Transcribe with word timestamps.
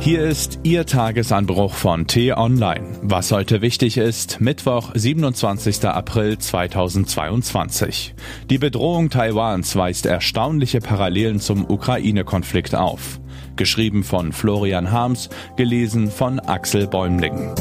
Hier 0.00 0.22
ist 0.22 0.60
Ihr 0.62 0.86
Tagesanbruch 0.86 1.74
von 1.74 2.06
T-Online. 2.06 2.98
Was 3.02 3.32
heute 3.32 3.62
wichtig 3.62 3.96
ist, 3.96 4.40
Mittwoch, 4.40 4.92
27. 4.94 5.84
April 5.84 6.38
2022. 6.38 8.14
Die 8.48 8.58
Bedrohung 8.58 9.10
Taiwans 9.10 9.74
weist 9.74 10.06
erstaunliche 10.06 10.78
Parallelen 10.78 11.40
zum 11.40 11.68
Ukraine-Konflikt 11.68 12.76
auf. 12.76 13.20
Geschrieben 13.56 14.04
von 14.04 14.32
Florian 14.32 14.92
Harms, 14.92 15.30
gelesen 15.56 16.10
von 16.10 16.38
Axel 16.38 16.86
Bäumling. 16.86 17.52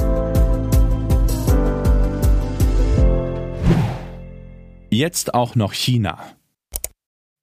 Jetzt 4.89 5.33
auch 5.33 5.55
noch 5.55 5.73
China. 5.73 6.36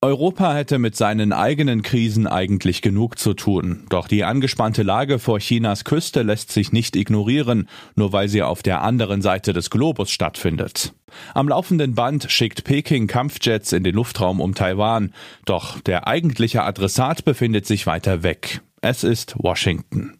Europa 0.05 0.53
hätte 0.53 0.79
mit 0.79 0.97
seinen 0.97 1.33
eigenen 1.33 1.81
Krisen 1.81 2.27
eigentlich 2.27 2.83
genug 2.83 3.19
zu 3.19 3.33
tun. 3.33 3.87
Doch 3.89 4.07
die 4.07 4.23
angespannte 4.23 4.83
Lage 4.83 5.19
vor 5.19 5.39
Chinas 5.39 5.85
Küste 5.85 6.21
lässt 6.21 6.53
sich 6.53 6.73
nicht 6.73 6.95
ignorieren, 6.95 7.71
nur 7.97 8.13
weil 8.13 8.29
sie 8.29 8.43
auf 8.43 8.63
der 8.63 8.83
anderen 8.83 9.23
Seite 9.23 9.55
des 9.55 9.71
Globus 9.71 10.11
stattfindet. 10.11 10.93
Am 11.33 11.49
laufenden 11.49 11.95
Band 11.95 12.27
schickt 12.31 12.65
Peking 12.65 13.07
Kampfjets 13.07 13.73
in 13.73 13.83
den 13.83 13.95
Luftraum 13.95 14.43
um 14.43 14.55
Taiwan. 14.55 15.15
Doch 15.47 15.81
der 15.81 16.07
eigentliche 16.07 16.65
Adressat 16.65 17.25
befindet 17.25 17.65
sich 17.65 17.87
weiter 17.87 18.23
weg. 18.23 18.61
Es 18.83 19.05
ist 19.05 19.37
Washington. 19.39 20.19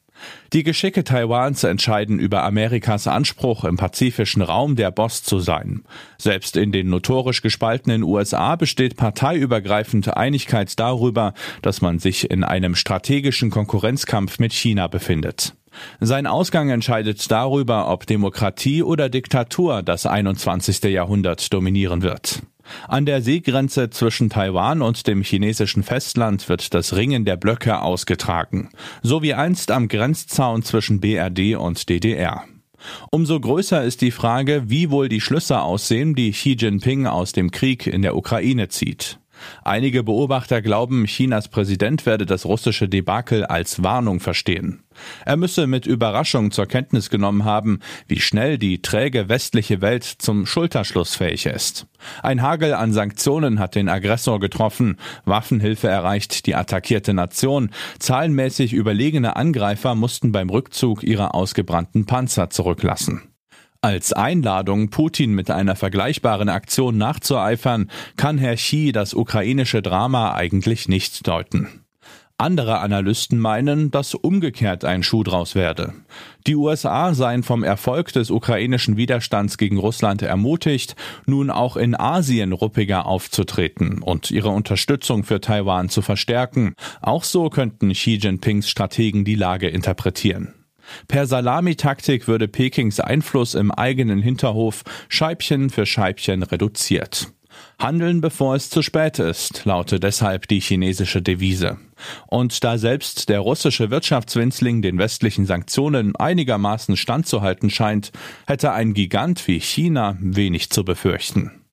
Die 0.53 0.63
Geschicke 0.63 1.05
Taiwans 1.05 1.65
entscheiden 1.65 2.19
über 2.19 2.45
Amerikas 2.45 3.07
Anspruch, 3.07 3.65
im 3.65 3.77
pazifischen 3.77 4.43
Raum 4.43 4.77
der 4.77 4.91
Boss 4.91 5.23
zu 5.23 5.39
sein. 5.41 5.83
Selbst 6.19 6.57
in 6.57 6.73
den 6.73 6.89
notorisch 6.89 7.43
gespaltenen 7.43 8.03
USA 8.03 8.57
besteht 8.57 8.97
parteiübergreifend 8.97 10.17
Einigkeit 10.17 10.79
darüber, 10.79 11.35
dass 11.63 11.81
man 11.81 11.99
sich 11.99 12.31
in 12.31 12.45
einem 12.45 12.75
strategischen 12.75 13.51
Konkurrenzkampf 13.51 14.39
mit 14.39 14.53
China 14.53 14.87
befindet. 14.87 15.55
Sein 16.01 16.27
Ausgang 16.27 16.71
entscheidet 16.71 17.31
darüber, 17.31 17.91
ob 17.91 18.07
Demokratie 18.07 18.83
oder 18.83 19.09
Diktatur 19.09 19.83
das 19.83 20.07
21. 20.07 20.85
Jahrhundert 20.85 21.53
dominieren 21.53 22.03
wird. 22.03 22.43
An 22.89 23.05
der 23.05 23.21
Seegrenze 23.21 23.91
zwischen 23.91 24.31
Taiwan 24.31 24.83
und 24.83 25.07
dem 25.07 25.23
chinesischen 25.23 25.83
Festland 25.83 26.49
wird 26.49 26.73
das 26.75 26.97
Ringen 26.97 27.25
der 27.25 27.37
Blöcke 27.37 27.81
ausgetragen, 27.81 28.71
so 29.03 29.23
wie 29.23 29.35
einst 29.35 29.71
am 29.71 29.89
Grenzzaun 29.89 30.63
zwischen 30.63 31.01
BRD 31.01 31.57
und 31.57 31.89
DDR. 31.89 32.45
Umso 33.11 33.41
größer 33.41 33.83
ist 33.83 34.03
die 34.03 34.11
Frage, 34.11 34.65
wie 34.67 34.91
wohl 34.91 35.09
die 35.09 35.21
Schlüsse 35.21 35.61
aussehen, 35.61 36.15
die 36.15 36.33
Xi 36.33 36.57
Jinping 36.59 37.07
aus 37.07 37.33
dem 37.33 37.51
Krieg 37.51 37.87
in 37.87 38.03
der 38.03 38.17
Ukraine 38.17 38.69
zieht. 38.69 39.19
Einige 39.63 40.03
Beobachter 40.03 40.63
glauben, 40.63 41.05
Chinas 41.07 41.49
Präsident 41.49 42.07
werde 42.07 42.27
das 42.27 42.45
russische 42.45 42.89
Debakel 42.89 43.45
als 43.45 43.83
Warnung 43.83 44.21
verstehen. 44.21 44.83
Er 45.25 45.37
müsse 45.37 45.67
mit 45.67 45.87
Überraschung 45.87 46.51
zur 46.51 46.67
Kenntnis 46.67 47.11
genommen 47.11 47.45
haben, 47.45 47.81
wie 48.07 48.21
schnell 48.21 48.59
die 48.59 48.81
träge 48.83 49.29
westliche 49.29 49.81
Welt 49.81 50.05
zum 50.05 50.47
Schulterschluss 50.47 51.17
fähig 51.17 51.47
ist. 51.47 51.87
Ein 52.23 52.43
Hagel 52.43 52.75
an 52.75 52.93
Sanktionen 52.93 53.59
hat 53.59 53.75
den 53.75 53.89
Aggressor 53.89 54.41
getroffen, 54.41 54.97
Waffenhilfe 55.25 55.89
erreicht 55.89 56.47
die 56.47 56.55
attackierte 56.55 57.15
Nation, 57.15 57.71
zahlenmäßig 57.99 58.73
überlegene 58.73 59.37
Angreifer 59.37 59.95
mussten 59.95 60.33
beim 60.33 60.51
Rückzug 60.51 61.03
ihre 61.03 61.35
ausgebrannten 61.35 62.07
Panzer 62.07 62.51
zurücklassen. 62.51 63.34
Als 63.85 64.15
Einladung, 64.15 64.89
Putin 64.89 65.35
mit 65.35 65.51
einer 65.51 65.77
vergleichbaren 65.77 66.49
Aktion 66.49 66.97
nachzueifern, 66.97 67.91
kann 68.17 68.39
Herr 68.39 68.57
Xi 68.57 68.93
das 68.93 69.13
ukrainische 69.13 69.83
Drama 69.83 70.33
eigentlich 70.33 70.89
nicht 70.89 71.29
deuten. 71.29 71.85
Andere 72.39 72.79
Analysten 72.79 73.39
meinen, 73.39 73.91
dass 73.91 74.15
umgekehrt 74.15 74.87
ein 74.87 75.03
Schuh 75.03 75.23
draus 75.23 75.55
werde. 75.55 75.93
Die 76.47 76.57
USA 76.57 77.13
seien 77.13 77.43
vom 77.43 77.63
Erfolg 77.63 78.11
des 78.15 78.31
ukrainischen 78.31 78.97
Widerstands 78.97 79.59
gegen 79.59 79.77
Russland 79.77 80.23
ermutigt, 80.23 80.97
nun 81.27 81.51
auch 81.51 81.77
in 81.77 81.95
Asien 81.95 82.55
ruppiger 82.55 83.05
aufzutreten 83.05 84.01
und 84.01 84.31
ihre 84.31 84.49
Unterstützung 84.49 85.25
für 85.25 85.43
Taiwan 85.43 85.91
zu 85.91 86.01
verstärken. 86.01 86.73
Auch 87.03 87.23
so 87.23 87.51
könnten 87.51 87.93
Xi 87.93 88.15
Jinpings 88.15 88.71
Strategen 88.71 89.27
die 89.27 89.35
Lage 89.35 89.69
interpretieren. 89.69 90.55
Per 91.09 91.27
Salamitaktik 91.27 92.29
würde 92.29 92.49
Pekings 92.49 93.01
Einfluss 93.01 93.55
im 93.55 93.71
eigenen 93.71 94.23
Hinterhof 94.23 94.83
Scheibchen 95.09 95.71
für 95.71 95.87
Scheibchen 95.87 96.43
reduziert. 96.43 97.29
Handeln 97.79 98.21
bevor 98.21 98.55
es 98.55 98.71
zu 98.71 98.83
spät 98.83 99.19
ist, 99.19 99.65
lautet 99.65 100.03
deshalb 100.03 100.49
die 100.49 100.61
chinesische 100.61 101.23
Devise. 101.23 101.79
Und 102.27 102.65
da 102.65 102.79
selbst 102.79 103.29
der 103.29 103.41
russische 103.41 103.91
Wirtschaftswinzling 103.91 104.83
den 104.83 104.99
westlichen 104.99 105.47
Sanktionen 105.47 106.17
einigermaßen 106.17 106.97
standzuhalten 106.97 107.71
scheint, 107.71 108.13
hätte 108.47 108.73
ein 108.73 108.95
Gigant 108.95 109.47
wie 109.49 109.61
China 109.61 110.17
wenig 110.21 110.71
zu 110.71 110.85
befürchten. 110.85 111.64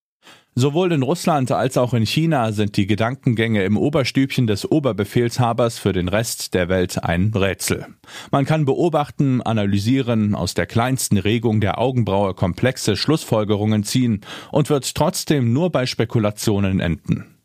Sowohl 0.54 0.92
in 0.92 1.02
Russland 1.02 1.50
als 1.54 1.78
auch 1.78 1.94
in 1.94 2.06
China 2.06 2.52
sind 2.52 2.76
die 2.76 2.86
Gedankengänge 2.86 3.64
im 3.64 3.78
Oberstübchen 3.78 4.48
des 4.48 4.70
Oberbefehlshabers 4.70 5.80
für 5.80 5.94
den 5.94 6.10
Rest 6.10 6.54
der 6.54 6.68
Welt 6.68 7.02
ein 7.06 7.32
Rätsel. 7.34 7.86
Man 8.32 8.44
kann 8.44 8.66
beobachten, 8.66 9.42
analysieren, 9.42 10.36
aus 10.36 10.54
der 10.54 10.66
kleinsten 10.66 11.18
Regung 11.18 11.62
der 11.62 11.80
Augenbraue 11.80 12.34
komplexe 12.34 12.98
Schlussfolgerungen 12.98 13.84
ziehen 13.84 14.22
und 14.52 14.70
wird 14.70 14.94
trotzdem 14.94 15.54
nur 15.54 15.70
bei 15.70 15.86
Spekulationen 15.86 16.82
enden. 16.82 17.38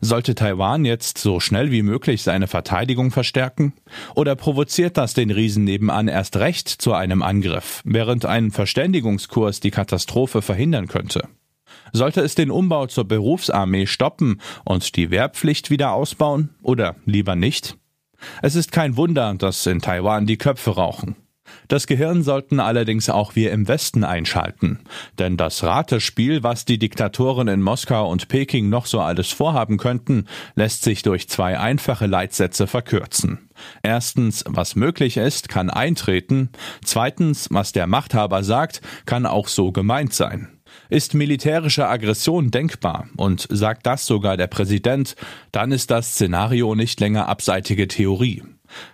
Sollte 0.00 0.34
Taiwan 0.34 0.86
jetzt 0.86 1.18
so 1.18 1.40
schnell 1.40 1.70
wie 1.70 1.82
möglich 1.82 2.22
seine 2.22 2.46
Verteidigung 2.46 3.10
verstärken? 3.10 3.74
Oder 4.14 4.36
provoziert 4.36 4.96
das 4.96 5.12
den 5.12 5.30
Riesen 5.30 5.64
nebenan 5.64 6.08
erst 6.08 6.38
recht 6.38 6.68
zu 6.68 6.94
einem 6.94 7.22
Angriff, 7.22 7.82
während 7.84 8.24
ein 8.24 8.52
Verständigungskurs 8.52 9.60
die 9.60 9.70
Katastrophe 9.70 10.40
verhindern 10.40 10.88
könnte? 10.88 11.28
Sollte 11.92 12.20
es 12.22 12.34
den 12.34 12.50
Umbau 12.50 12.86
zur 12.86 13.04
Berufsarmee 13.04 13.86
stoppen 13.86 14.40
und 14.64 14.96
die 14.96 15.10
Wehrpflicht 15.10 15.70
wieder 15.70 15.92
ausbauen 15.92 16.50
oder 16.62 16.96
lieber 17.04 17.36
nicht? 17.36 17.76
Es 18.42 18.54
ist 18.54 18.72
kein 18.72 18.96
Wunder, 18.96 19.34
dass 19.34 19.66
in 19.66 19.80
Taiwan 19.80 20.26
die 20.26 20.38
Köpfe 20.38 20.70
rauchen. 20.72 21.16
Das 21.68 21.86
Gehirn 21.86 22.22
sollten 22.22 22.60
allerdings 22.60 23.08
auch 23.08 23.36
wir 23.36 23.52
im 23.52 23.68
Westen 23.68 24.04
einschalten. 24.04 24.80
Denn 25.18 25.36
das 25.36 25.62
Ratespiel, 25.62 26.42
was 26.42 26.64
die 26.64 26.78
Diktatoren 26.78 27.48
in 27.48 27.62
Moskau 27.62 28.10
und 28.10 28.28
Peking 28.28 28.68
noch 28.68 28.86
so 28.86 29.00
alles 29.00 29.30
vorhaben 29.30 29.76
könnten, 29.76 30.26
lässt 30.54 30.82
sich 30.82 31.02
durch 31.02 31.28
zwei 31.28 31.58
einfache 31.58 32.06
Leitsätze 32.06 32.66
verkürzen. 32.66 33.50
Erstens, 33.82 34.44
was 34.46 34.76
möglich 34.76 35.16
ist, 35.16 35.48
kann 35.48 35.70
eintreten. 35.70 36.50
Zweitens, 36.84 37.48
was 37.50 37.72
der 37.72 37.86
Machthaber 37.86 38.42
sagt, 38.42 38.80
kann 39.06 39.26
auch 39.26 39.48
so 39.48 39.72
gemeint 39.72 40.12
sein. 40.12 40.53
Ist 40.88 41.14
militärische 41.14 41.88
Aggression 41.88 42.50
denkbar 42.50 43.08
und 43.16 43.46
sagt 43.50 43.86
das 43.86 44.06
sogar 44.06 44.36
der 44.36 44.46
Präsident, 44.46 45.16
dann 45.52 45.72
ist 45.72 45.90
das 45.90 46.12
Szenario 46.14 46.74
nicht 46.74 47.00
länger 47.00 47.28
abseitige 47.28 47.88
Theorie. 47.88 48.42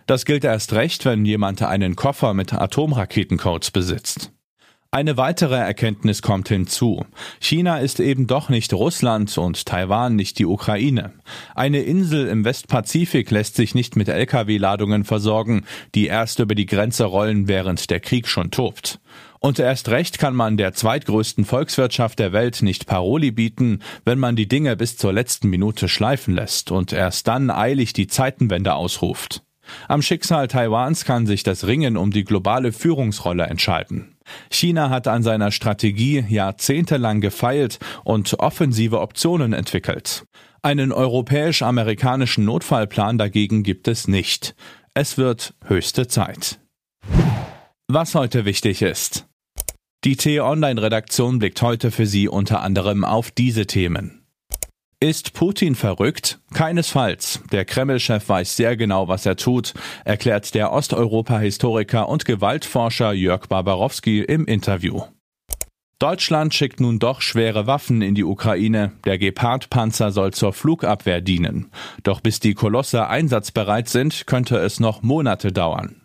Das 0.07 0.25
gilt 0.25 0.45
erst 0.45 0.73
recht, 0.73 1.05
wenn 1.05 1.25
jemand 1.25 1.63
einen 1.63 1.97
Koffer 1.97 2.35
mit 2.35 2.53
Atomraketencodes 2.53 3.71
besitzt. 3.71 4.33
Eine 4.93 5.17
weitere 5.17 5.55
Erkenntnis 5.55 6.21
kommt 6.21 6.49
hinzu. 6.49 7.07
China 7.39 7.79
ist 7.79 8.01
eben 8.01 8.27
doch 8.27 8.49
nicht 8.49 8.73
Russland 8.73 9.39
und 9.39 9.65
Taiwan 9.65 10.17
nicht 10.17 10.41
die 10.41 10.47
Ukraine. 10.47 11.13
Eine 11.55 11.83
Insel 11.83 12.27
im 12.27 12.45
Westpazifik 12.45 13.31
lässt 13.31 13.55
sich 13.55 13.77
nicht 13.77 13.95
mit 13.95 14.09
Lkw-Ladungen 14.09 15.05
versorgen, 15.05 15.65
die 15.95 16.09
erst 16.09 16.41
über 16.41 16.57
die 16.57 16.67
Grenze 16.67 17.05
rollen, 17.05 17.47
während 17.47 17.89
der 17.89 18.01
Krieg 18.01 18.27
schon 18.27 18.51
tobt. 18.51 18.99
Und 19.39 19.61
erst 19.61 19.91
recht 19.91 20.19
kann 20.19 20.35
man 20.35 20.57
der 20.57 20.73
zweitgrößten 20.73 21.45
Volkswirtschaft 21.45 22.19
der 22.19 22.33
Welt 22.33 22.61
nicht 22.61 22.87
Paroli 22.87 23.31
bieten, 23.31 23.85
wenn 24.05 24.19
man 24.19 24.35
die 24.35 24.49
Dinge 24.49 24.75
bis 24.75 24.97
zur 24.97 25.13
letzten 25.13 25.51
Minute 25.51 25.89
schleifen 25.89 26.35
lässt 26.35 26.73
und 26.73 26.93
erst 26.93 27.29
dann 27.29 27.51
eilig 27.51 27.93
die 27.93 28.09
Zeitenwende 28.09 28.75
ausruft. 28.75 29.45
Am 29.89 30.03
Schicksal 30.03 30.49
Taiwans 30.49 31.05
kann 31.05 31.27
sich 31.27 31.43
das 31.43 31.67
Ringen 31.67 31.97
um 31.97 32.11
die 32.11 32.25
globale 32.25 32.73
Führungsrolle 32.73 33.45
entscheiden. 33.45 34.17
China 34.51 34.91
hat 34.91 35.09
an 35.09 35.23
seiner 35.23 35.51
Strategie 35.51 36.25
jahrzehntelang 36.29 37.21
gefeilt 37.21 37.79
und 38.05 38.39
offensive 38.39 39.01
Optionen 39.01 39.53
entwickelt. 39.53 40.25
Einen 40.63 40.93
europäisch-amerikanischen 40.93 42.45
Notfallplan 42.45 43.19
dagegen 43.19 43.63
gibt 43.63 43.89
es 43.89 44.09
nicht. 44.09 44.55
Es 44.95 45.17
wird 45.17 45.55
höchste 45.65 46.07
Zeit. 46.07 46.61
Was 47.89 48.15
heute 48.15 48.45
wichtig 48.45 48.83
ist. 48.83 49.27
Die 50.05 50.17
T-Online-Redaktion 50.17 51.39
blickt 51.39 51.61
heute 51.61 51.91
für 51.91 52.07
Sie 52.07 52.29
unter 52.29 52.63
anderem 52.63 53.05
auf 53.05 53.31
diese 53.31 53.67
Themen. 53.67 54.20
Ist 55.03 55.33
Putin 55.33 55.77
verrückt? 55.77 56.41
Keinesfalls. 56.53 57.41
Der 57.53 57.65
Kreml-Chef 57.65 58.29
weiß 58.29 58.55
sehr 58.57 58.77
genau, 58.77 59.09
was 59.09 59.25
er 59.25 59.37
tut, 59.37 59.73
erklärt 60.05 60.55
der 60.55 60.73
Osteuropa-Historiker 60.73 62.07
und 62.07 62.27
Gewaltforscher 62.27 63.15
Jörg 63.15 63.47
Barbarowski 63.47 64.21
im 64.21 64.45
Interview. 64.45 65.01
Deutschland 65.99 66.53
schickt 66.53 66.81
nun 66.81 66.99
doch 66.99 67.23
schwere 67.23 67.67
Waffen 67.67 68.03
in 68.03 68.15
die 68.15 68.25
Ukraine. 68.25 68.93
Der 69.07 69.17
Gepard-Panzer 69.17 70.13
soll 70.13 70.35
zur 70.35 70.53
Flugabwehr 70.53 71.23
dienen. 71.23 71.71
Doch 72.03 72.21
bis 72.21 72.39
die 72.39 72.53
Kolosse 72.53 73.07
einsatzbereit 73.09 73.89
sind, 73.89 74.27
könnte 74.27 74.59
es 74.59 74.81
noch 74.81 75.01
Monate 75.01 75.51
dauern. 75.51 76.03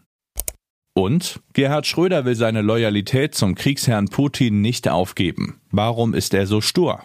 Und 0.93 1.41
Gerhard 1.51 1.85
Schröder 1.85 2.23
will 2.23 2.35
seine 2.35 2.61
Loyalität 2.61 3.35
zum 3.35 3.55
Kriegsherrn 3.55 4.07
Putin 4.07 4.61
nicht 4.61 4.87
aufgeben. 4.87 5.59
Warum 5.69 6.13
ist 6.13 6.33
er 6.33 6.47
so 6.47 6.61
stur? 6.61 7.03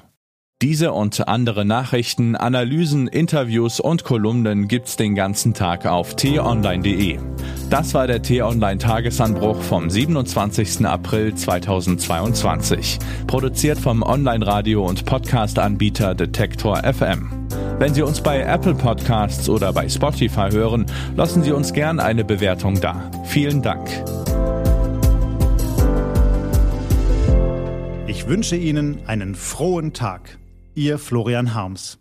Diese 0.63 0.93
und 0.93 1.27
andere 1.27 1.65
Nachrichten, 1.65 2.37
Analysen, 2.37 3.09
Interviews 3.09 3.81
und 3.81 4.05
Kolumnen 4.05 4.69
gibt's 4.69 4.95
den 4.97 5.15
ganzen 5.15 5.55
Tag 5.55 5.87
auf 5.87 6.17
t-online.de. 6.17 7.19
Das 7.71 7.95
war 7.95 8.07
der 8.07 8.21
T-Online 8.21 8.77
Tagesanbruch 8.77 9.63
vom 9.63 9.89
27. 9.89 10.85
April 10.85 11.35
2022. 11.35 12.99
Produziert 13.27 13.79
vom 13.79 14.03
Online-Radio- 14.03 14.85
und 14.87 15.07
Podcast-Anbieter 15.07 16.15
Detektor 16.15 16.83
FM. 16.83 17.31
Wenn 17.79 17.95
Sie 17.95 18.03
uns 18.03 18.21
bei 18.21 18.41
Apple 18.41 18.75
Podcasts 18.75 19.49
oder 19.49 19.73
bei 19.73 19.89
Spotify 19.89 20.51
hören, 20.51 20.85
lassen 21.17 21.43
Sie 21.43 21.53
uns 21.53 21.73
gern 21.73 22.01
eine 22.01 22.23
Bewertung 22.23 22.79
da. 22.83 23.11
Vielen 23.25 23.63
Dank. 23.63 23.89
Ich 28.07 28.27
wünsche 28.27 28.57
Ihnen 28.57 28.99
einen 29.07 29.35
frohen 29.35 29.95
Tag. 29.95 30.40
Ihr 30.81 30.99
Florian 30.99 31.53
Harms. 31.53 32.00